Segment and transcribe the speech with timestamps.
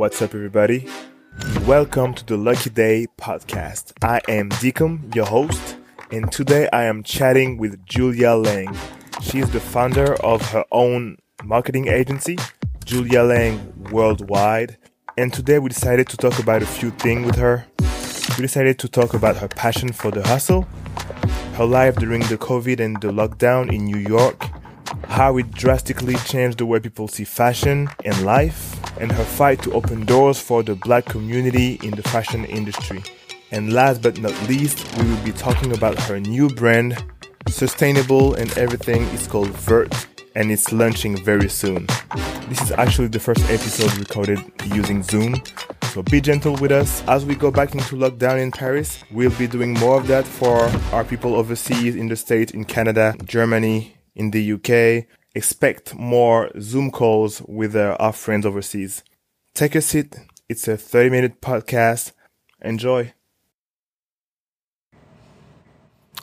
[0.00, 0.86] What's up, everybody?
[1.66, 3.92] Welcome to the Lucky Day podcast.
[4.00, 5.76] I am Deacom, your host,
[6.10, 8.74] and today I am chatting with Julia Lang.
[9.20, 12.38] She is the founder of her own marketing agency,
[12.86, 14.78] Julia Lang Worldwide.
[15.18, 17.66] And today we decided to talk about a few things with her.
[18.38, 20.62] We decided to talk about her passion for the hustle,
[21.56, 24.42] her life during the COVID and the lockdown in New York,
[25.08, 29.72] how it drastically changed the way people see fashion and life, and her fight to
[29.72, 33.02] open doors for the black community in the fashion industry.
[33.52, 37.02] And last but not least, we will be talking about her new brand,
[37.48, 39.02] sustainable and everything.
[39.08, 39.92] It's called Veert,
[40.34, 41.86] and it's launching very soon.
[42.48, 45.42] This is actually the first episode recorded using Zoom,
[45.92, 49.02] so be gentle with us as we go back into lockdown in Paris.
[49.10, 53.14] We'll be doing more of that for our people overseas in the States, in Canada,
[53.24, 55.06] Germany, in the UK.
[55.32, 59.04] Expect more Zoom calls with uh, our friends overseas.
[59.54, 60.18] Take a seat.
[60.48, 62.10] It's a 30 minute podcast.
[62.60, 63.14] Enjoy.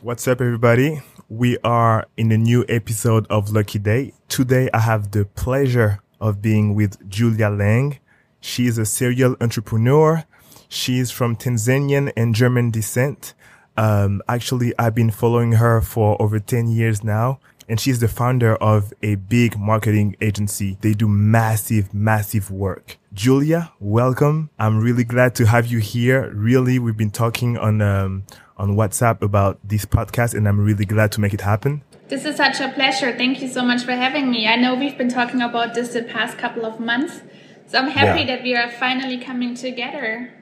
[0.01, 1.01] What's up, everybody?
[1.29, 4.13] We are in a new episode of Lucky Day.
[4.27, 7.99] Today, I have the pleasure of being with Julia Lang.
[8.41, 10.25] She is a serial entrepreneur.
[10.67, 13.35] She is from Tanzanian and German descent.
[13.77, 18.55] Um, actually, I've been following her for over 10 years now and she's the founder
[18.55, 20.77] of a big marketing agency.
[20.81, 22.97] They do massive, massive work.
[23.13, 24.49] Julia, welcome.
[24.57, 26.31] I'm really glad to have you here.
[26.33, 28.23] Really, we've been talking on, um,
[28.57, 31.83] on WhatsApp about this podcast and I'm really glad to make it happen.
[32.07, 33.15] This is such a pleasure.
[33.17, 34.47] Thank you so much for having me.
[34.47, 37.21] I know we've been talking about this the past couple of months.
[37.67, 38.27] So I'm happy yeah.
[38.27, 40.33] that we are finally coming together.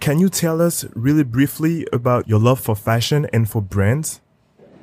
[0.00, 4.20] Can you tell us really briefly about your love for fashion and for brands?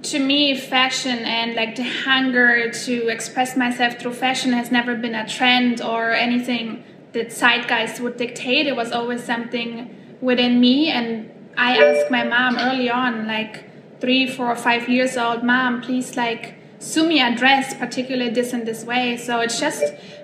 [0.03, 5.15] To me, fashion and like the hunger to express myself through fashion has never been
[5.15, 6.83] a trend or anything
[7.13, 8.67] that zeitgeist would dictate.
[8.67, 10.89] It was always something within me.
[10.89, 13.69] And I asked my mom early on, like
[14.01, 18.67] three, four, five years old, mom, please like sew me a dress, particularly this and
[18.67, 19.15] this way.
[19.15, 19.83] So it's just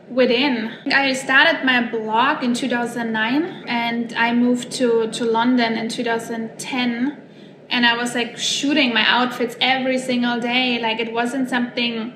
[0.09, 0.72] within.
[0.94, 7.28] I started my blog in 2009 and I moved to, to London in 2010
[7.69, 10.80] and I was like shooting my outfits every single day.
[10.80, 12.13] Like it wasn't something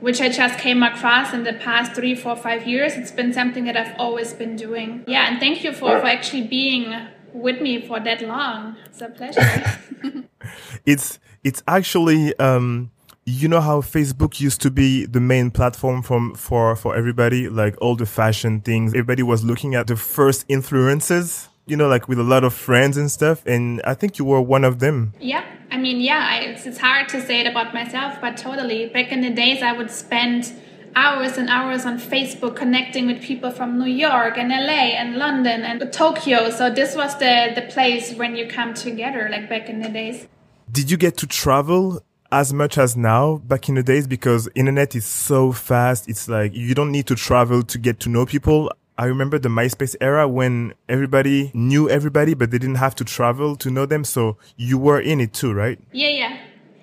[0.00, 2.94] which I just came across in the past three, four, five years.
[2.94, 5.04] It's been something that I've always been doing.
[5.06, 6.94] Yeah, and thank you for, for actually being
[7.32, 8.76] with me for that long.
[8.86, 10.24] It's a pleasure.
[10.86, 12.90] it's it's actually um
[13.24, 17.76] you know how Facebook used to be the main platform from for for everybody, like
[17.80, 18.92] all the fashion things.
[18.92, 22.96] Everybody was looking at the first influences you know, like with a lot of friends
[22.96, 23.44] and stuff.
[23.46, 25.12] And I think you were one of them.
[25.20, 25.44] Yeah.
[25.70, 28.86] I mean, yeah, I, it's, it's hard to say it about myself, but totally.
[28.86, 30.52] Back in the days, I would spend
[30.94, 35.62] hours and hours on Facebook connecting with people from New York and LA and London
[35.62, 36.50] and Tokyo.
[36.50, 40.26] So this was the, the place when you come together, like back in the days.
[40.70, 42.00] Did you get to travel
[42.32, 46.52] as much as now back in the days because internet is so fast it's like
[46.52, 50.26] you don't need to travel to get to know people I remember the MySpace era
[50.26, 54.04] when everybody knew everybody, but they didn't have to travel to know them.
[54.04, 55.78] So you were in it too, right?
[55.92, 56.38] Yeah, yeah.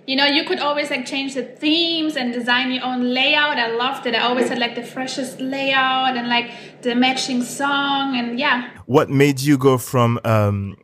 [0.06, 3.58] You know, you could always like change the themes and design your own layout.
[3.58, 4.14] I loved it.
[4.14, 6.52] I always had like the freshest layout and like
[6.82, 8.70] the matching song and yeah.
[8.86, 10.78] What made you go from um,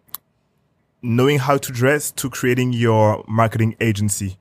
[1.03, 4.38] knowing how to dress to creating your marketing agency?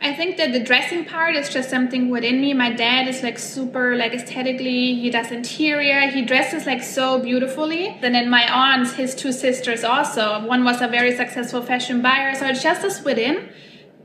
[0.00, 2.54] I think that the dressing part is just something within me.
[2.54, 4.94] My dad is like super like aesthetically.
[4.94, 6.08] He does interior.
[6.08, 7.88] He dresses like so beautifully.
[8.02, 10.46] And then my aunts, his two sisters also.
[10.46, 12.34] One was a very successful fashion buyer.
[12.36, 13.48] So it's just as within.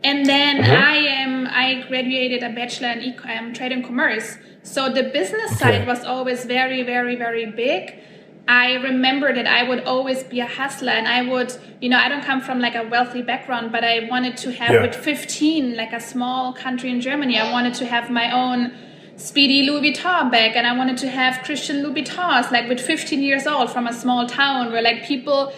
[0.04, 0.72] And then mm-hmm.
[0.72, 4.38] I am I graduated a bachelor in e- um, trade and commerce.
[4.64, 5.80] So the business okay.
[5.80, 8.00] side was always very very very big
[8.48, 12.10] I remember that I would always be a hustler and I would, you know, I
[12.10, 14.82] don't come from like a wealthy background, but I wanted to have yeah.
[14.82, 18.74] with 15, like a small country in Germany, I wanted to have my own
[19.16, 23.48] speedy Louis Vuitton bag and I wanted to have Christian Louboutins, like with 15 years
[23.48, 25.54] old from a small town where like people,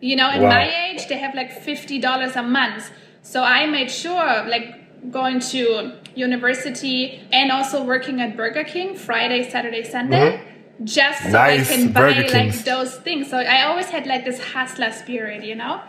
[0.00, 0.50] you know, in wow.
[0.50, 2.90] my age, they have like $50 a month.
[3.22, 9.48] So I made sure, like going to university and also working at Burger King Friday,
[9.50, 10.36] Saturday, Sunday.
[10.36, 11.70] Mm-hmm just so nice.
[11.70, 13.30] I can buy Burger like those things.
[13.30, 15.80] So I always had like this hustler spirit, you know.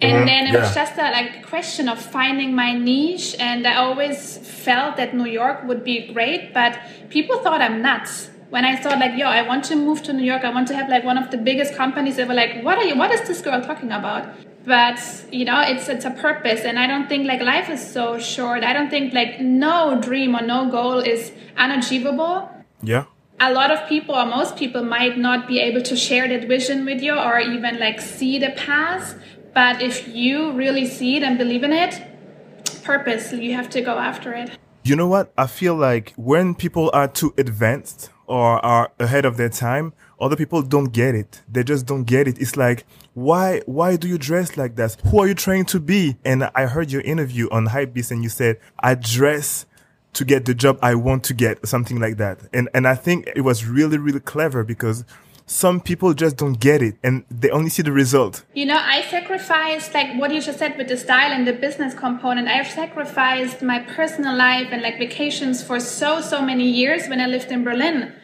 [0.00, 0.26] And mm-hmm.
[0.26, 0.60] then it yeah.
[0.60, 5.26] was just a like question of finding my niche, and I always felt that New
[5.26, 6.78] York would be great, but
[7.08, 10.24] people thought I'm nuts when I thought like, yo, I want to move to New
[10.24, 10.42] York.
[10.44, 12.16] I want to have like one of the biggest companies.
[12.16, 12.96] They were like, what are you?
[12.96, 14.28] What is this girl talking about?
[14.66, 14.98] But
[15.30, 18.64] you know, it's it's a purpose, and I don't think like life is so short.
[18.64, 22.50] I don't think like no dream or no goal is unachievable.
[22.82, 23.04] Yeah.
[23.42, 26.84] A lot of people or most people might not be able to share that vision
[26.84, 29.16] with you or even like see the path.
[29.52, 32.00] But if you really see it and believe in it,
[32.84, 34.56] purpose, you have to go after it.
[34.84, 35.32] You know what?
[35.36, 40.36] I feel like when people are too advanced or are ahead of their time, other
[40.36, 41.42] people don't get it.
[41.50, 42.40] They just don't get it.
[42.40, 44.96] It's like, why, why do you dress like that?
[45.06, 46.16] Who are you trying to be?
[46.24, 49.66] And I heard your interview on Hypebeast and you said, I dress
[50.14, 52.40] to get the job I want to get, something like that.
[52.52, 55.04] And, and I think it was really, really clever because
[55.46, 58.44] some people just don't get it and they only see the result.
[58.54, 61.94] You know, I sacrificed like what you just said with the style and the business
[61.94, 62.48] component.
[62.48, 67.26] I've sacrificed my personal life and like vacations for so, so many years when I
[67.26, 68.14] lived in Berlin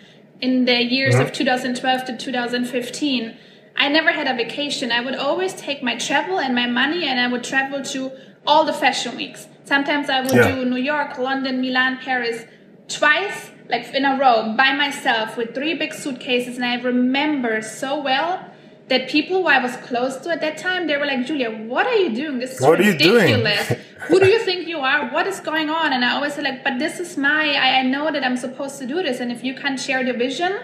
[0.40, 3.36] in the years of 2012 to 2015.
[3.76, 4.90] I never had a vacation.
[4.90, 8.12] I would always take my travel and my money and I would travel to
[8.48, 9.46] all the fashion weeks.
[9.64, 10.54] Sometimes I would yeah.
[10.54, 12.44] do New York, London, Milan, Paris
[12.88, 16.56] twice, like in a row, by myself with three big suitcases.
[16.56, 18.50] And I remember so well
[18.88, 21.86] that people who I was close to at that time, they were like, Julia, what
[21.86, 22.38] are you doing?
[22.38, 23.68] This is what ridiculous.
[24.08, 25.10] who do you think you are?
[25.10, 25.92] What is going on?
[25.92, 28.78] And I always say like, but this is my, I, I know that I'm supposed
[28.78, 29.20] to do this.
[29.20, 30.58] And if you can't share the vision,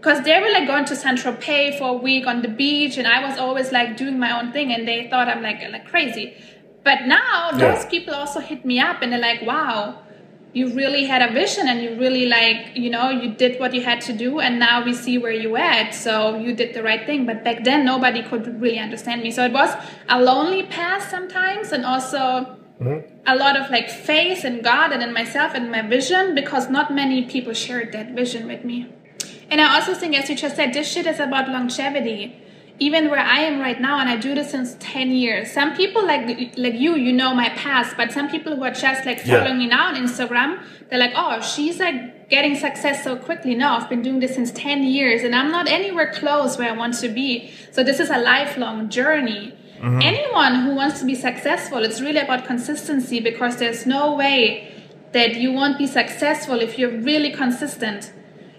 [0.00, 3.06] because they were like going to Saint Tropez for a week on the beach, and
[3.06, 6.34] I was always like doing my own thing, and they thought I'm like like crazy.
[6.82, 9.98] But now those people also hit me up and they're like, wow,
[10.52, 13.82] you really had a vision and you really like, you know, you did what you
[13.82, 15.94] had to do and now we see where you at.
[15.94, 17.26] So you did the right thing.
[17.26, 19.30] But back then nobody could really understand me.
[19.30, 19.70] So it was
[20.08, 23.14] a lonely path sometimes and also Mm-hmm.
[23.26, 26.90] a lot of like faith in God and in myself and my vision because not
[26.90, 28.86] many people shared that vision with me.
[29.50, 32.40] And I also think, as you just said, this shit is about longevity
[32.80, 35.52] even where I am right now, and I do this since 10 years.
[35.52, 39.04] Some people like like you, you know my past, but some people who are just
[39.04, 39.66] like following yeah.
[39.66, 43.54] me now on Instagram, they're like, oh, she's like getting success so quickly.
[43.54, 46.76] No, I've been doing this since 10 years, and I'm not anywhere close where I
[46.76, 47.52] want to be.
[47.70, 49.52] So this is a lifelong journey.
[49.76, 50.00] Mm-hmm.
[50.02, 54.72] Anyone who wants to be successful, it's really about consistency because there's no way
[55.12, 58.12] that you won't be successful if you're really consistent.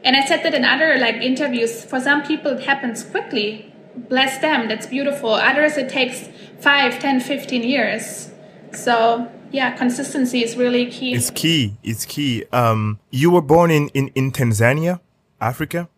[0.04, 4.40] And I said that in other like interviews, for some people it happens quickly bless
[4.40, 4.68] them.
[4.68, 5.34] That's beautiful.
[5.34, 6.28] Others it takes
[6.60, 8.30] 5 10 15 years.
[8.74, 11.14] So yeah consistency is really key.
[11.14, 11.78] It's key.
[11.84, 12.46] It's key.
[12.52, 15.00] Um, you were born in, in, in tanzania
[15.40, 15.90] africa.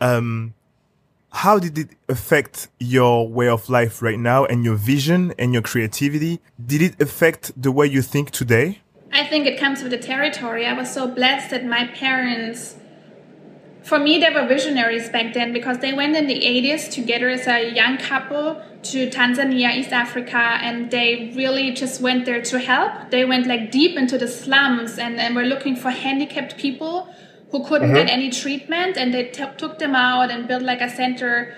[0.00, 0.54] Um,
[1.32, 5.62] how did it affect your way of life right now and your vision and your
[5.62, 6.40] creativity?
[6.64, 8.80] Did it affect the way you think today?
[9.12, 10.66] I think it comes with the territory.
[10.66, 12.76] I was so blessed that my parents
[13.82, 17.46] for me, they were visionaries back then because they went in the 80s together as
[17.46, 23.10] a young couple to Tanzania, East Africa, and they really just went there to help.
[23.10, 27.08] They went like deep into the slums and, and were looking for handicapped people
[27.50, 28.06] who couldn't mm-hmm.
[28.06, 31.56] get any treatment, and they t- took them out and built like a center.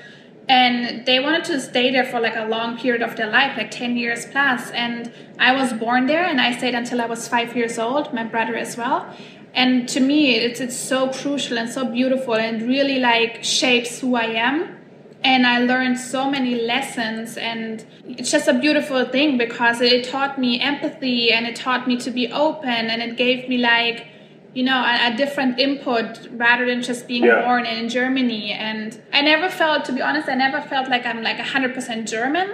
[0.48, 3.70] And they wanted to stay there for like a long period of their life, like
[3.70, 4.70] 10 years plus.
[4.70, 8.24] And I was born there and I stayed until I was five years old, my
[8.24, 9.14] brother as well
[9.54, 14.16] and to me it's it's so crucial and so beautiful and really like shapes who
[14.16, 14.78] I am
[15.24, 20.38] and I learned so many lessons and it's just a beautiful thing because it taught
[20.38, 24.06] me empathy and it taught me to be open and it gave me like
[24.54, 27.42] you know a, a different input rather than just being yeah.
[27.42, 31.22] born in Germany and I never felt to be honest I never felt like I'm
[31.22, 32.52] like 100% German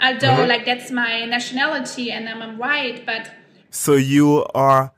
[0.00, 0.48] although mm-hmm.
[0.48, 3.30] like that's my nationality and I'm white but
[3.70, 4.92] so you are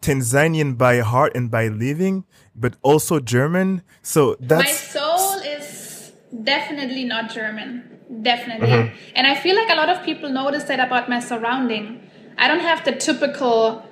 [0.00, 2.24] Tanzanian by heart and by living,
[2.54, 3.82] but also German.
[4.02, 6.12] So that's my soul is
[6.44, 7.98] definitely not German.
[8.22, 8.68] Definitely.
[8.68, 9.12] Mm-hmm.
[9.16, 12.08] And I feel like a lot of people notice that about my surrounding.
[12.38, 13.84] I don't have the typical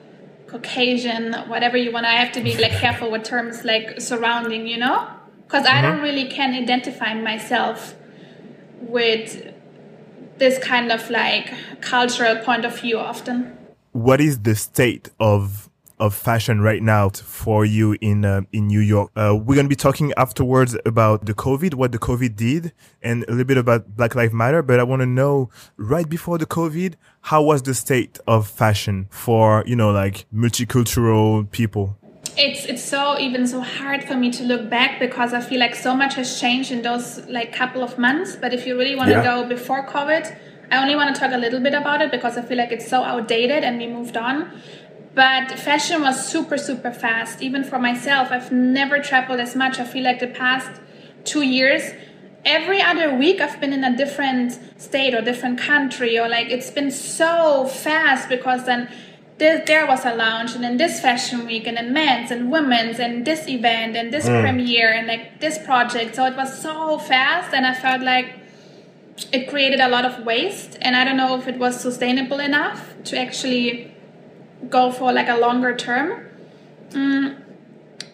[0.46, 2.06] Caucasian, whatever you want.
[2.06, 5.08] I have to be like careful with terms like surrounding, you know?
[5.44, 5.76] Because mm-hmm.
[5.76, 7.94] I don't really can identify myself
[8.80, 9.52] with
[10.38, 13.56] this kind of like cultural point of view often.
[13.92, 18.80] What is the state of of fashion right now for you in uh, in New
[18.80, 19.10] York.
[19.16, 22.72] Uh, we're gonna be talking afterwards about the COVID, what the COVID did,
[23.02, 24.62] and a little bit about Black Lives Matter.
[24.62, 29.08] But I want to know right before the COVID, how was the state of fashion
[29.10, 31.96] for you know like multicultural people?
[32.36, 35.74] It's it's so even so hard for me to look back because I feel like
[35.74, 38.36] so much has changed in those like couple of months.
[38.36, 39.24] But if you really want to yeah.
[39.24, 40.38] go before COVID.
[40.68, 42.88] I only want to talk a little bit about it because I feel like it's
[42.88, 44.60] so outdated and we moved on.
[45.16, 47.40] But fashion was super, super fast.
[47.40, 49.80] Even for myself, I've never traveled as much.
[49.80, 50.68] I feel like the past
[51.24, 51.94] two years,
[52.44, 56.70] every other week I've been in a different state or different country, or like it's
[56.70, 58.90] been so fast because then
[59.38, 62.98] this, there was a lounge and then this fashion week and then men's and women's
[62.98, 64.42] and this event and this mm.
[64.42, 68.32] premiere and like this project so it was so fast and i felt like
[69.32, 72.94] it created a lot of waste and i don't know if it was sustainable enough
[73.04, 73.94] to actually
[74.68, 76.26] go for like a longer term
[76.90, 77.36] mm.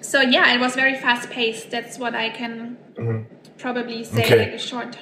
[0.00, 3.22] so yeah it was very fast paced that's what i can mm-hmm.
[3.58, 4.38] probably say okay.
[4.38, 4.98] like a short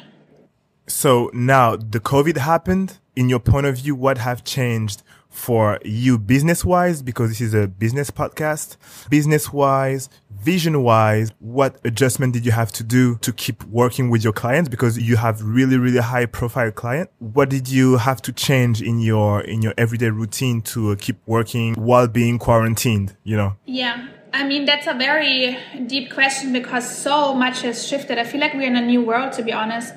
[0.86, 6.18] so now the covid happened in your point of view what have changed for you
[6.18, 8.76] business wise, because this is a business podcast,
[9.08, 14.24] business wise, vision wise, what adjustment did you have to do to keep working with
[14.24, 14.68] your clients?
[14.68, 17.10] Because you have really, really high profile client.
[17.18, 21.74] What did you have to change in your, in your everyday routine to keep working
[21.74, 23.56] while being quarantined, you know?
[23.66, 24.08] Yeah.
[24.32, 28.16] I mean, that's a very deep question because so much has shifted.
[28.18, 29.92] I feel like we're in a new world, to be honest.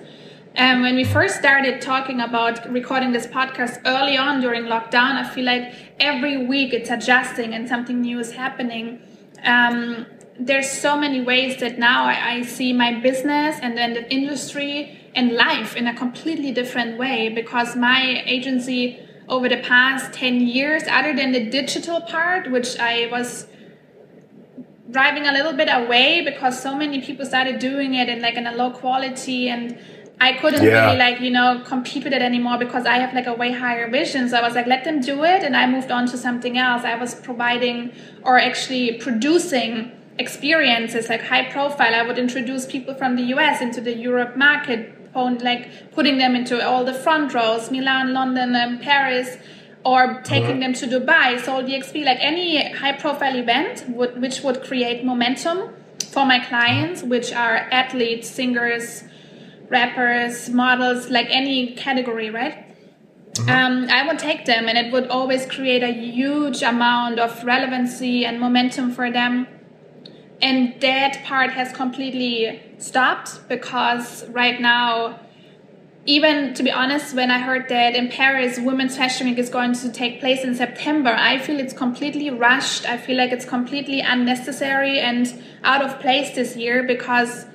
[0.56, 5.28] And when we first started talking about recording this podcast early on during lockdown, I
[5.28, 9.02] feel like every week it's adjusting and something new is happening.
[9.44, 10.06] Um,
[10.40, 15.00] there's so many ways that now I, I, see my business and then the industry
[15.14, 19.00] and life in a completely different way because my agency
[19.30, 23.48] over the past 10 years, other than the digital part, which I was
[24.90, 28.46] driving a little bit away because so many people started doing it in like in
[28.46, 29.78] a low quality and
[30.22, 30.86] I couldn't yeah.
[30.86, 33.90] really like you know compete with it anymore because I have like a way higher
[33.90, 34.30] vision.
[34.30, 36.84] So I was like, let them do it, and I moved on to something else.
[36.84, 37.92] I was providing
[38.24, 41.94] or actually producing experiences like high profile.
[41.96, 46.66] I would introduce people from the US into the Europe market, like putting them into
[46.66, 49.38] all the front rows, Milan, London, and Paris,
[49.86, 50.60] or taking uh-huh.
[50.60, 51.40] them to Dubai.
[51.40, 55.74] So the XP, like any high profile event, would, which would create momentum
[56.12, 59.04] for my clients, which are athletes, singers
[59.74, 62.56] rappers, models, like any category, right?
[63.34, 63.50] Mm-hmm.
[63.50, 68.26] Um, I would take them and it would always create a huge amount of relevancy
[68.26, 69.48] and momentum for them.
[70.44, 75.22] And that part has completely stopped because right now,
[76.06, 79.72] even to be honest, when I heard that in Paris, Women's Fashion Week is going
[79.72, 82.86] to take place in September, I feel it's completely rushed.
[82.86, 87.46] I feel like it's completely unnecessary and out of place this year because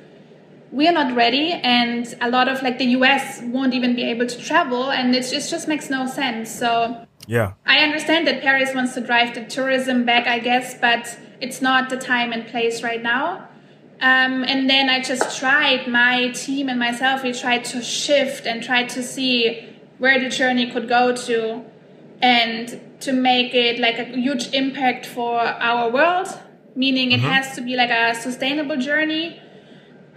[0.73, 4.27] we are not ready and a lot of like the us won't even be able
[4.27, 8.75] to travel and it just, just makes no sense so yeah i understand that paris
[8.75, 12.83] wants to drive the tourism back i guess but it's not the time and place
[12.83, 13.47] right now
[14.01, 18.63] um, and then i just tried my team and myself we tried to shift and
[18.63, 19.69] tried to see
[19.99, 21.65] where the journey could go to
[22.23, 26.29] and to make it like a huge impact for our world
[26.75, 27.29] meaning it mm-hmm.
[27.29, 29.41] has to be like a sustainable journey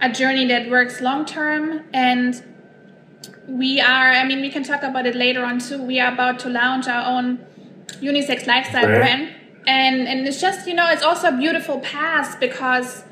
[0.00, 2.42] a journey that works long term and
[3.48, 5.82] we are i mean we can talk about it later on too.
[5.82, 7.38] We are about to launch our own
[8.00, 9.34] unisex lifestyle brand.
[9.66, 13.04] And and it's just you know it's also a beautiful past because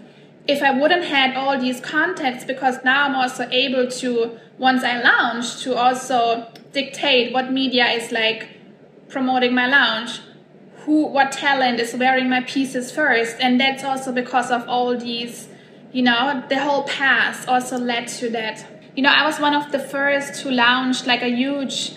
[0.49, 5.01] if i wouldn't had all these contacts because now i'm also able to once i
[5.01, 8.49] launch to also dictate what media is like
[9.09, 10.21] promoting my launch
[10.85, 13.37] who what talent is wearing my pieces first.
[13.41, 15.49] And that's also because of all these
[15.93, 18.65] you know the whole past also led to that
[18.97, 21.93] you know i was one of the first to launch like a huge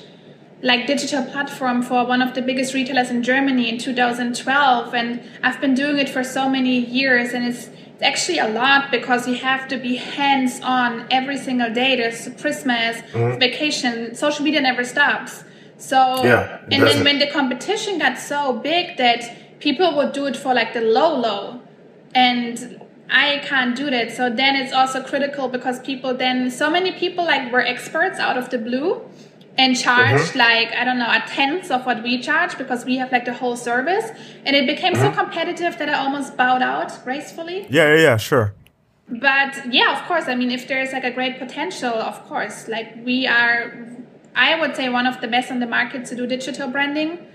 [0.61, 5.59] like digital platform for one of the biggest retailers in germany in 2012 and i've
[5.59, 9.35] been doing it for so many years and it's it's actually a lot because you
[9.35, 13.39] have to be hands on every single day there's christmas mm-hmm.
[13.39, 15.43] vacation social media never stops
[15.77, 17.03] so yeah, and doesn't.
[17.03, 20.81] then when the competition got so big that people would do it for like the
[20.81, 21.59] low low
[22.15, 24.11] and I can't do that.
[24.11, 28.37] So then it's also critical because people then so many people like were experts out
[28.37, 29.01] of the blue
[29.57, 30.39] and charged mm-hmm.
[30.39, 33.33] like I don't know a tenth of what we charge because we have like the
[33.33, 34.09] whole service,
[34.45, 35.13] and it became mm-hmm.
[35.15, 37.67] so competitive that I almost bowed out gracefully.
[37.69, 38.53] Yeah, yeah, yeah, sure.
[39.07, 40.27] But yeah, of course.
[40.27, 43.87] I mean, if there's like a great potential, of course, like we are,
[44.35, 47.27] I would say one of the best on the market to do digital branding.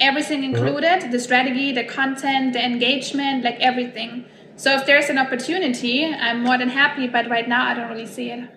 [0.00, 0.56] Everything mm-hmm.
[0.56, 1.10] included, mm-hmm.
[1.12, 4.24] the strategy, the content, the engagement, like everything.
[4.56, 7.08] So if there's an opportunity, I'm more than happy.
[7.08, 8.48] But right now, I don't really see it.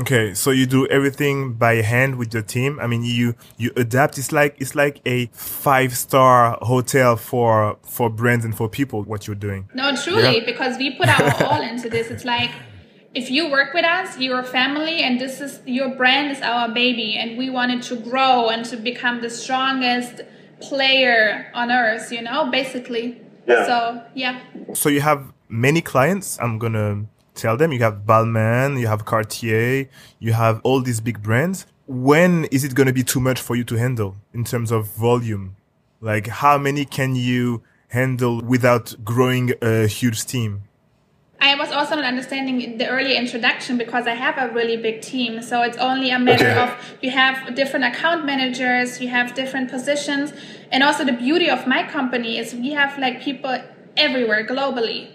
[0.00, 2.78] Okay, so you do everything by hand with your team.
[2.78, 4.16] I mean, you you adapt.
[4.16, 9.02] It's like it's like a five star hotel for for brands and for people.
[9.02, 9.68] What you're doing?
[9.74, 10.44] No, truly, yeah.
[10.44, 12.12] because we put our all into this.
[12.12, 12.50] It's like
[13.12, 17.16] if you work with us, you're family, and this is your brand is our baby,
[17.16, 20.20] and we wanted to grow and to become the strongest
[20.60, 22.12] player on earth.
[22.12, 23.20] You know, basically.
[23.48, 23.66] Yeah.
[23.66, 24.40] So yeah.
[24.74, 26.38] So you have many clients.
[26.40, 29.88] I'm gonna tell them you have Balmain, you have Cartier,
[30.18, 31.66] you have all these big brands.
[31.86, 35.56] When is it gonna be too much for you to handle in terms of volume?
[36.00, 40.67] Like how many can you handle without growing a huge team?
[41.40, 45.40] I was also not understanding the early introduction because I have a really big team.
[45.40, 46.60] So it's only a matter okay.
[46.60, 50.32] of you have different account managers, you have different positions.
[50.72, 53.56] And also the beauty of my company is we have like people
[53.96, 55.10] everywhere globally.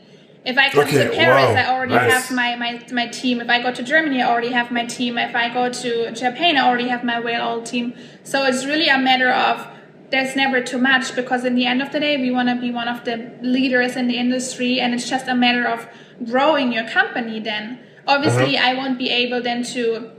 [0.46, 1.08] If I come okay.
[1.08, 1.56] to Paris, wow.
[1.56, 2.12] I already nice.
[2.12, 3.40] have my, my, my team.
[3.40, 5.18] If I go to Germany, I already have my team.
[5.18, 7.96] If I go to Japan, I already have my whale team.
[8.24, 9.68] So it's really a matter of
[10.14, 12.72] there's never too much because in the end of the day, we want to be
[12.72, 15.88] one of the leaders in the industry, and it's just a matter of
[16.26, 17.40] growing your company.
[17.40, 18.70] Then obviously, uh-huh.
[18.70, 20.12] I won't be able then to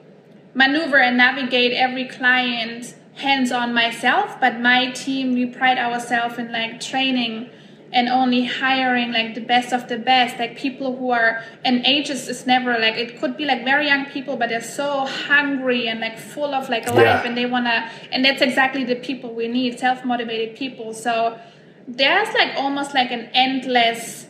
[0.55, 6.51] maneuver and navigate every client hands on myself, but my team we pride ourselves in
[6.51, 7.51] like training
[7.95, 12.29] and only hiring like the best of the best like people who are and ages
[12.29, 16.01] is never like it could be like very young people but they're so hungry and
[16.01, 17.23] like full of like life yeah.
[17.23, 21.39] and they want to and that's exactly the people we need self-motivated people so
[21.87, 24.27] there's like almost like an endless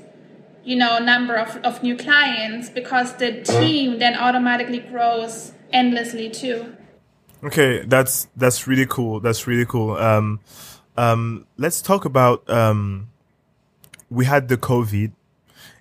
[0.64, 6.74] you know number of, of new clients because the team then automatically grows endlessly too
[7.42, 10.40] okay that's that's really cool that's really cool um
[10.96, 13.08] um let's talk about um
[14.14, 15.12] we had the COVID.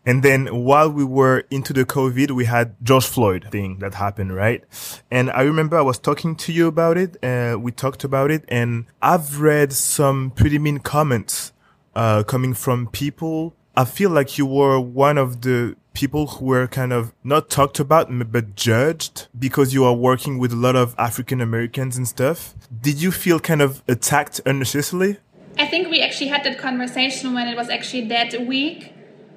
[0.05, 4.35] And then while we were into the COVID, we had George Floyd thing that happened,
[4.35, 4.61] right?
[5.09, 7.23] And I remember I was talking to you about it.
[7.23, 11.53] Uh, we talked about it and I've read some pretty mean comments,
[11.95, 13.55] uh, coming from people.
[13.75, 17.79] I feel like you were one of the people who were kind of not talked
[17.79, 22.53] about, but judged because you are working with a lot of African Americans and stuff.
[22.81, 25.17] Did you feel kind of attacked unnecessarily?
[25.57, 28.93] I think we actually had that conversation when it was actually that week,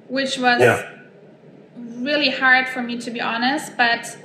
[0.07, 0.89] which was yeah.
[1.75, 4.17] really hard for me to be honest, but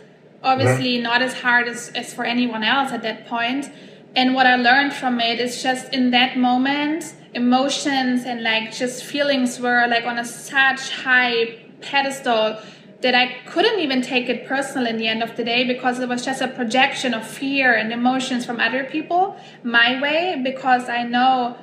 [0.42, 1.02] obviously yeah.
[1.02, 3.66] not as hard as, as for anyone else at that point.
[4.14, 9.04] And what I learned from it is just in that moment, emotions and like just
[9.04, 12.58] feelings were like on a such high pedestal
[13.00, 16.08] that I couldn't even take it personal in the end of the day because it
[16.08, 21.02] was just a projection of fear and emotions from other people my way because I
[21.02, 21.56] know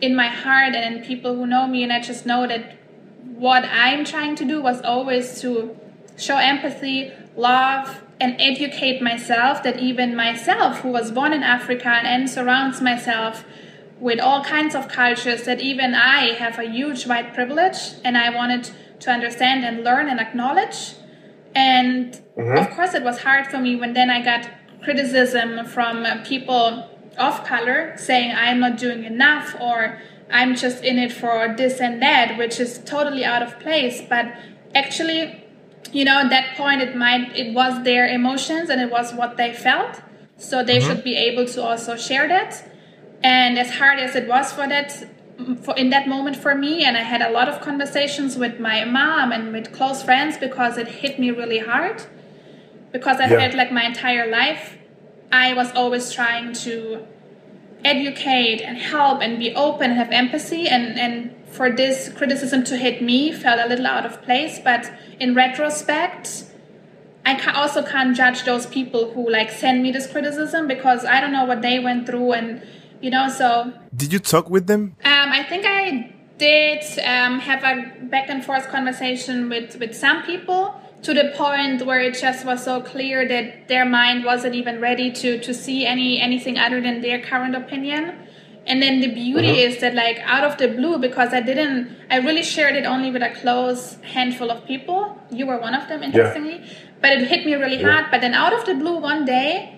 [0.00, 2.76] in my heart and in people who know me and I just know that
[3.22, 5.76] what I'm trying to do was always to
[6.16, 12.28] show empathy, love, and educate myself that even myself, who was born in Africa and
[12.28, 13.44] surrounds myself
[14.00, 18.30] with all kinds of cultures, that even I have a huge white privilege and I
[18.30, 20.94] wanted to understand and learn and acknowledge.
[21.54, 22.58] And mm-hmm.
[22.58, 24.48] of course, it was hard for me when then I got
[24.82, 31.12] criticism from people of color saying I'm not doing enough or I'm just in it
[31.12, 34.02] for this and that, which is totally out of place.
[34.08, 34.26] But
[34.74, 35.44] actually,
[35.92, 39.36] you know, at that point, it might it was their emotions and it was what
[39.36, 40.02] they felt,
[40.36, 40.88] so they mm-hmm.
[40.88, 42.67] should be able to also share that.
[43.22, 44.92] And as hard as it was for that,
[45.62, 48.84] for in that moment for me, and I had a lot of conversations with my
[48.84, 52.02] mom and with close friends because it hit me really hard.
[52.92, 53.38] Because I yeah.
[53.38, 54.78] felt like my entire life
[55.30, 57.06] I was always trying to
[57.84, 62.76] educate and help and be open and have empathy and, and for this criticism to
[62.76, 66.44] hit me felt a little out of place but in retrospect
[67.24, 71.20] i ca- also can't judge those people who like send me this criticism because i
[71.20, 72.60] don't know what they went through and
[73.00, 77.64] you know so did you talk with them um, i think i did um, have
[77.64, 82.44] a back and forth conversation with with some people to the point where it just
[82.44, 86.80] was so clear that their mind wasn't even ready to to see any anything other
[86.80, 88.26] than their current opinion
[88.66, 89.74] and then the beauty uh-huh.
[89.74, 93.10] is that like out of the blue because i didn't i really shared it only
[93.10, 96.66] with a close handful of people you were one of them interestingly yeah.
[97.00, 97.90] but it hit me really yeah.
[97.90, 99.77] hard but then out of the blue one day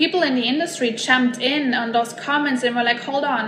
[0.00, 3.46] people in the industry jumped in on those comments and were like hold on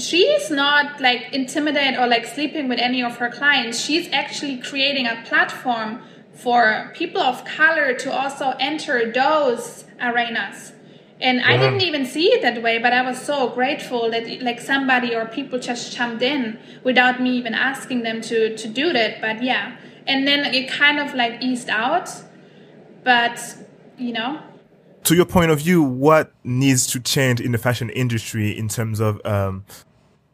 [0.00, 3.78] she's not like intimidated or like sleeping with any of her clients.
[3.78, 10.72] She's actually creating a platform for people of color to also enter those arenas.
[11.20, 14.58] And I didn't even see it that way, but I was so grateful that like
[14.58, 19.20] somebody or people just jumped in without me even asking them to to do that.
[19.20, 22.08] But yeah, and then it kind of like eased out.
[23.04, 23.38] But
[23.98, 24.40] you know,
[25.04, 29.00] to your point of view, what needs to change in the fashion industry in terms
[29.00, 29.64] of um,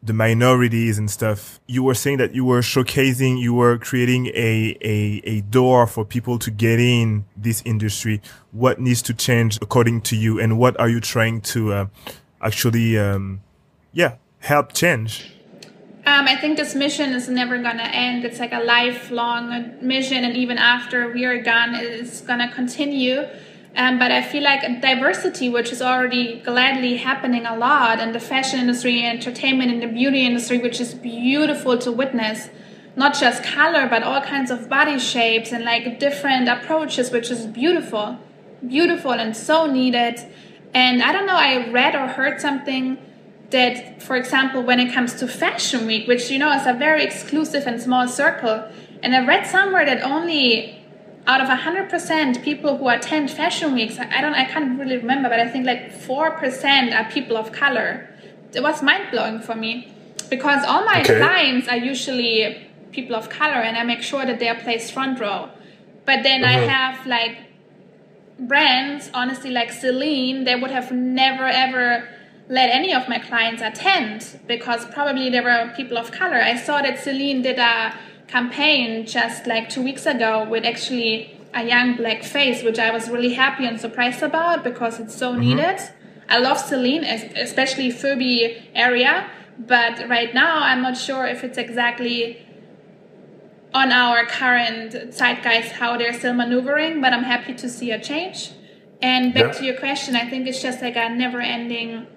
[0.03, 4.77] the minorities and stuff, you were saying that you were showcasing, you were creating a,
[4.81, 8.21] a, a door for people to get in this industry.
[8.51, 10.39] What needs to change according to you?
[10.39, 11.85] And what are you trying to uh,
[12.41, 13.41] actually, um,
[13.93, 15.33] yeah, help change?
[16.05, 18.23] Um, I think this mission is never going to end.
[18.23, 20.23] It's like a lifelong mission.
[20.23, 23.27] And even after we are gone, it's going to continue.
[23.77, 28.19] Um, but I feel like diversity, which is already gladly happening a lot in the
[28.19, 32.49] fashion industry, entertainment, and the beauty industry, which is beautiful to witness.
[32.95, 37.45] Not just color, but all kinds of body shapes and like different approaches, which is
[37.45, 38.17] beautiful,
[38.67, 40.25] beautiful and so needed.
[40.73, 42.97] And I don't know, I read or heard something
[43.51, 47.03] that, for example, when it comes to Fashion Week, which you know is a very
[47.03, 48.67] exclusive and small circle,
[49.03, 50.76] and I read somewhere that only
[51.27, 55.39] out of 100% people who attend fashion weeks i don't i can't really remember but
[55.39, 58.09] i think like 4% are people of color
[58.53, 59.93] it was mind-blowing for me
[60.29, 61.17] because all my okay.
[61.17, 65.19] clients are usually people of color and i make sure that they are placed front
[65.19, 65.49] row
[66.05, 66.69] but then i mm-hmm.
[66.69, 67.37] have like
[68.39, 72.07] brands honestly like celine they would have never ever
[72.49, 76.81] let any of my clients attend because probably there were people of color i saw
[76.81, 77.93] that celine did a
[78.27, 83.09] campaign just like two weeks ago with actually a young black face, which I was
[83.09, 85.41] really happy and surprised about because it's so mm-hmm.
[85.41, 85.79] needed.
[86.29, 92.45] I love Celine, especially Phoebe area, but right now I'm not sure if it's exactly
[93.73, 98.51] on our current zeitgeist how they're still maneuvering, but I'm happy to see a change.
[99.01, 99.59] And back yeah.
[99.59, 102.07] to your question, I think it's just like a never ending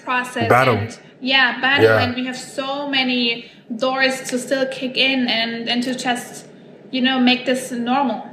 [0.00, 0.48] process.
[0.48, 0.76] Battle.
[0.76, 1.84] And, yeah, battle.
[1.84, 2.00] Yeah.
[2.02, 6.46] And we have so many doors to still kick in and, and to just,
[6.90, 8.26] you know, make this normal.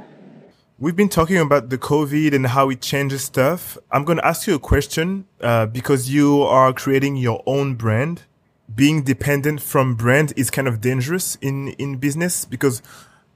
[0.80, 3.76] We've been talking about the COVID and how it changes stuff.
[3.90, 8.22] I'm going to ask you a question uh, because you are creating your own brand.
[8.72, 12.80] Being dependent from brand is kind of dangerous in, in business because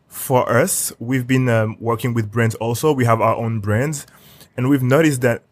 [0.06, 2.92] for us, we've been um, working with brands also.
[2.92, 4.06] We have our own brands
[4.56, 5.42] and we've noticed that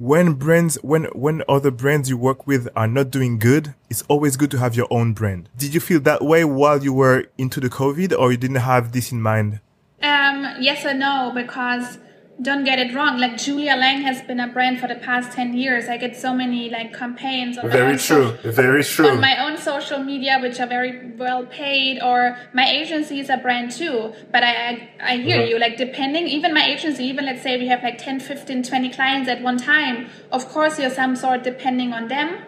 [0.00, 4.34] when brands when when other brands you work with are not doing good it's always
[4.34, 5.50] good to have your own brand.
[5.58, 8.92] Did you feel that way while you were into the covid or you didn't have
[8.92, 9.60] this in mind?
[10.02, 11.98] Um yes and no because
[12.42, 15.54] don't get it wrong like julia lang has been a brand for the past 10
[15.54, 15.88] years.
[15.88, 19.08] I get so many like campaigns on very true very true.
[19.08, 23.36] on my own social media which are very well paid or my agency is a
[23.36, 25.50] brand too but i i, I hear mm-hmm.
[25.50, 25.58] you.
[25.58, 29.28] Like depending even my agency even let's say we have like 10 15 20 clients
[29.28, 32.42] at one time of course you're some sort depending on them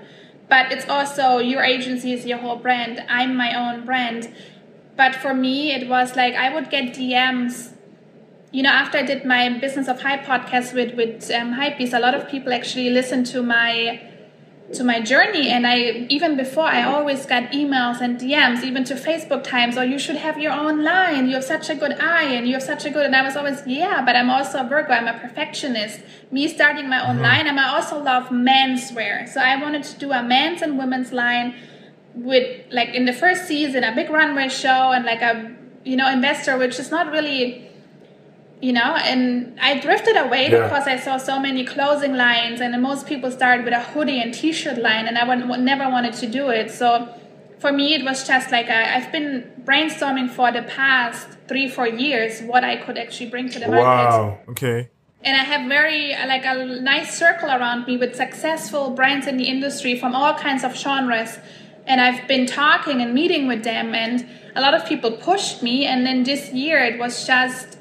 [0.48, 3.02] but it's also your agency is your whole brand.
[3.08, 4.34] I'm my own brand.
[4.96, 7.71] But for me it was like i would get dms
[8.52, 11.98] you know, after I did my Business of Hype podcast with with um, Hypebeast, a
[11.98, 14.00] lot of people actually listened to my
[14.74, 15.50] to my journey.
[15.50, 19.80] And i even before i always got emails and dms even to facebook times or
[19.80, 21.26] oh, you should have your own line.
[21.28, 23.36] You have such a good eye and you have such a good and i was
[23.36, 24.92] always yeah but i'm also a virgo.
[24.92, 26.00] I'm a perfectionist.
[26.30, 27.24] Me starting my own mm-hmm.
[27.24, 27.46] line.
[27.46, 29.28] And i also love menswear.
[29.28, 31.54] So i wanted to do a men's and women's line
[32.14, 36.08] with like in the first season a big runway show and like a you know
[36.10, 37.71] investor which is not really
[38.62, 40.62] you know and i drifted away yeah.
[40.62, 44.32] because i saw so many clothing lines and most people started with a hoodie and
[44.32, 46.70] t-shirt line and i would, never wanted to do it.
[46.70, 47.12] So
[47.58, 51.88] for me it was just like i have been brainstorming for the past three four
[51.88, 53.82] years what i could actually bring to the market.
[53.82, 54.38] Wow.
[54.50, 54.88] Okay.
[55.24, 59.48] And i have very like a nice circle around me with successful brands in the
[59.48, 61.38] industry from all kinds of genres.
[61.84, 65.86] And i've been talking and meeting with them and a lot of people pushed me.
[65.86, 67.78] And then this year it was just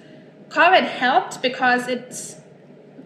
[0.52, 2.36] COVID helped because it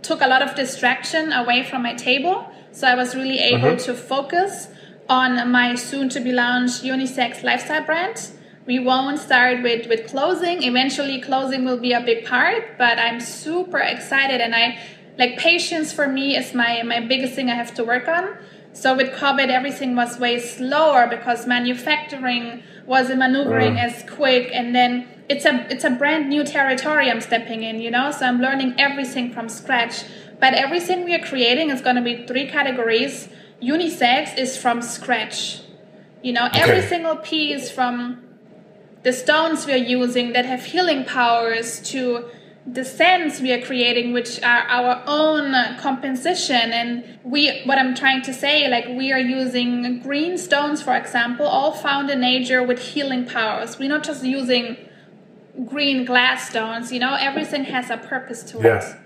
[0.01, 2.49] took a lot of distraction away from my table.
[2.71, 3.85] So I was really able uh-huh.
[3.87, 4.67] to focus
[5.07, 8.29] on my soon to be launched unisex lifestyle brand.
[8.65, 10.63] We won't start with, with clothing.
[10.63, 14.79] Eventually, clothing will be a big part, but I'm super excited and I
[15.19, 18.37] like patience for me is my, my biggest thing I have to work on.
[18.73, 23.83] So with COVID, everything was way slower because manufacturing wasn't maneuvering uh.
[23.83, 27.91] as quick and then it's a it's a brand new territory I'm stepping in, you
[27.91, 28.11] know.
[28.11, 30.03] So I'm learning everything from scratch.
[30.39, 33.29] But everything we are creating is going to be three categories.
[33.61, 35.61] Unisex is from scratch.
[36.21, 36.61] You know, okay.
[36.61, 38.23] every single piece from
[39.03, 42.25] the stones we are using that have healing powers to
[42.65, 48.23] the scents we are creating which are our own composition and we what i'm trying
[48.23, 52.79] to say like we are using green stones for example all found in nature with
[52.79, 54.75] healing powers we're not just using
[55.63, 58.77] green glass stones you know everything has a purpose to yeah.
[58.77, 58.97] it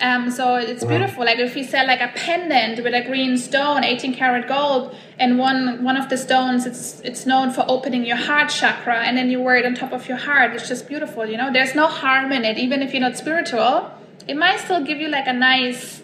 [0.00, 0.96] um, so it's mm-hmm.
[0.96, 4.94] beautiful like if you sell like a pendant with a green stone 18 karat gold
[5.18, 9.16] and one one of the stones it's it's known for opening your heart chakra and
[9.16, 11.74] then you wear it on top of your heart it's just beautiful you know there's
[11.74, 13.90] no harm in it even if you're not spiritual
[14.26, 16.02] it might still give you like a nice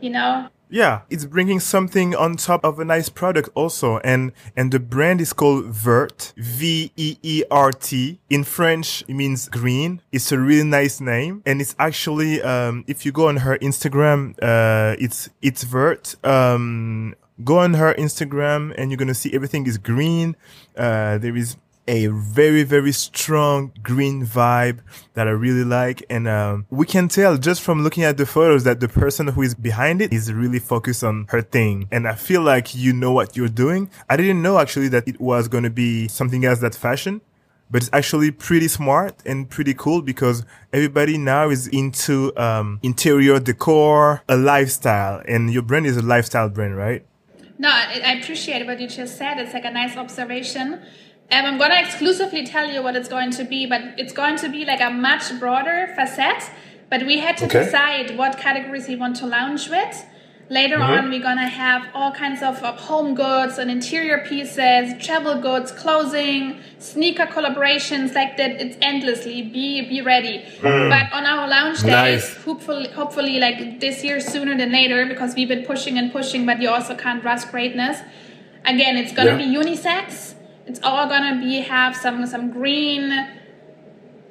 [0.00, 3.98] you know Yeah, it's bringing something on top of a nice product also.
[3.98, 8.20] And, and the brand is called Veert, V-E-E-R-T.
[8.30, 10.00] In French, it means green.
[10.10, 11.42] It's a really nice name.
[11.46, 16.16] And it's actually, um, if you go on her Instagram, uh, it's, it's Veert.
[16.24, 20.36] Um, go on her Instagram and you're going to see everything is green.
[20.76, 24.80] Uh, there is a very, very strong green vibe
[25.14, 26.04] that I really like.
[26.08, 29.42] And, um, we can tell just from looking at the photos that the person who
[29.42, 31.88] is behind it is really focused on her thing.
[31.90, 33.90] And I feel like you know what you're doing.
[34.08, 37.20] I didn't know actually that it was going to be something else that fashion.
[37.70, 43.40] But it's actually pretty smart and pretty cool because everybody now is into um, interior
[43.40, 47.04] decor, a lifestyle, and your brand is a lifestyle brand, right?
[47.58, 49.38] No, I appreciate what you just said.
[49.38, 50.82] It's like a nice observation
[51.30, 54.48] um, I'm gonna exclusively tell you what it's going to be, but it's going to
[54.48, 56.50] be like a much broader facet.
[56.90, 57.64] But we had to okay.
[57.64, 60.06] decide what categories we want to launch with.
[60.50, 61.06] Later mm-hmm.
[61.06, 65.72] on, we're gonna have all kinds of, of home goods and interior pieces, travel goods,
[65.72, 68.60] clothing, sneaker collaborations, like that.
[68.60, 69.40] It's endlessly.
[69.40, 70.44] Be be ready.
[70.60, 70.90] Mm.
[70.90, 72.36] But on our launch day, nice.
[72.44, 76.60] hopefully, hopefully, like this year sooner than later, because we've been pushing and pushing, but
[76.60, 78.00] you also can't rush greatness.
[78.66, 79.38] Again, it's gonna yeah.
[79.38, 80.34] be unisex
[80.66, 83.28] it's all gonna be have some some green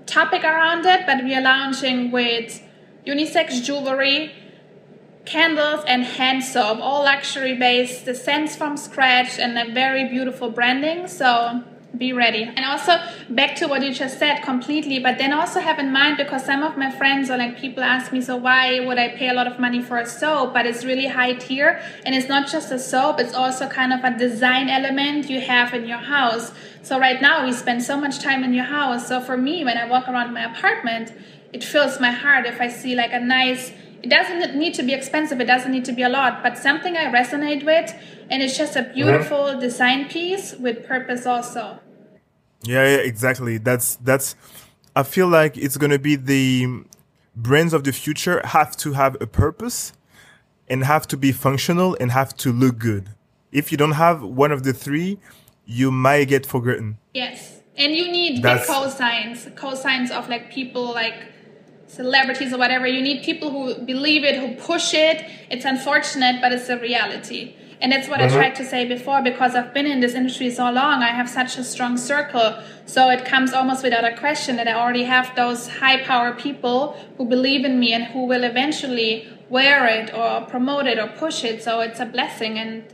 [0.06, 2.62] topic around it, but we are launching with
[3.06, 4.32] unisex jewelry,
[5.26, 10.50] candles, and hand soap, all luxury based, the scents from scratch, and a very beautiful
[10.50, 11.08] branding.
[11.08, 11.64] So
[11.98, 12.44] be ready.
[12.44, 12.98] And also
[13.30, 16.64] back to what you just said completely, but then also have in mind because some
[16.64, 19.48] of my friends or like people ask me, so why would I pay a lot
[19.48, 20.54] of money for a soap?
[20.54, 24.04] But it's really high tier and it's not just a soap, it's also kind of
[24.04, 26.52] a design element you have in your house.
[26.82, 29.08] So right now we spend so much time in your house.
[29.08, 31.14] So for me, when I walk around my apartment,
[31.54, 34.94] it fills my heart if I see like a nice it doesn't need to be
[34.94, 37.96] expensive it doesn't need to be a lot but something i resonate with
[38.30, 39.60] and it's just a beautiful mm-hmm.
[39.60, 41.80] design piece with purpose also
[42.64, 43.58] yeah, yeah, exactly.
[43.58, 44.36] That's that's.
[44.96, 46.68] I feel like it's gonna be the
[47.36, 49.94] brands of the future have to have a purpose
[50.68, 53.10] and have to be functional and have to look good.
[53.52, 55.20] If you don't have one of the three,
[55.66, 56.98] you might get forgotten.
[57.14, 61.16] Yes, and you need That's, big co-signs, co-signs of like people like
[61.88, 62.88] celebrities or whatever.
[62.88, 65.24] You need people who believe it, who push it.
[65.50, 67.56] It's unfortunate, but it's a reality.
[67.84, 68.34] And that's what mm-hmm.
[68.34, 71.30] I tried to say before because I've been in this industry so long, I have
[71.30, 72.58] such a strong circle.
[72.86, 76.98] So it comes almost without a question that I already have those high power people
[77.18, 81.44] who believe in me and who will eventually wear it or promote it or push
[81.44, 81.62] it.
[81.62, 82.58] So it's a blessing.
[82.58, 82.86] And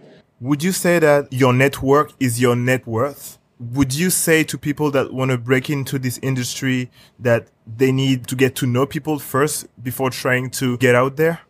[0.42, 3.38] would you say that your network is your net worth?
[3.60, 8.26] Would you say to people that want to break into this industry that they need
[8.28, 11.42] to get to know people first before trying to get out there?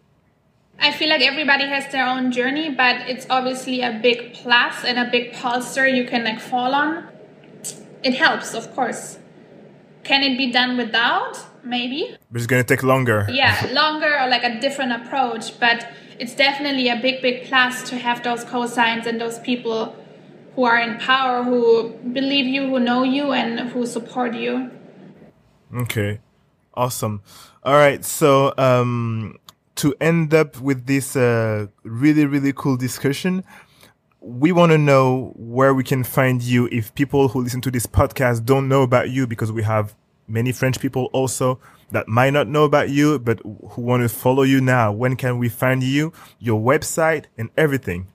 [0.81, 4.97] I feel like everybody has their own journey, but it's obviously a big plus and
[4.97, 7.07] a big pulsar you can like fall on.
[8.01, 9.19] It helps, of course.
[10.03, 11.37] Can it be done without?
[11.63, 12.15] Maybe.
[12.31, 13.27] But it's gonna take longer.
[13.29, 15.85] Yeah, longer or like a different approach, but
[16.17, 19.95] it's definitely a big, big plus to have those cosigns and those people
[20.55, 24.71] who are in power, who believe you, who know you, and who support you.
[25.73, 26.19] Okay,
[26.73, 27.21] awesome.
[27.63, 29.37] All right, so um,
[29.79, 33.43] to end up with this uh, really, really cool discussion,
[34.19, 37.85] we want to know where we can find you if people who listen to this
[37.85, 39.95] podcast don't know about you because we have
[40.27, 41.59] many French people also
[41.91, 43.39] that might not know about you, but
[43.69, 44.91] who want to follow you now.
[44.91, 48.07] When can we find you, your website and everything?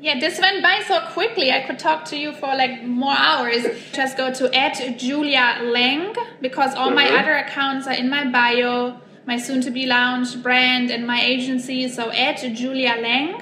[0.00, 1.52] Yeah, this went by so quickly.
[1.52, 3.64] I could talk to you for like more hours.
[3.92, 7.16] Just go to at Julia Lang because all my mm-hmm.
[7.16, 11.88] other accounts are in my bio my soon to be launched brand and my agency.
[11.88, 13.40] So at Julia Lang.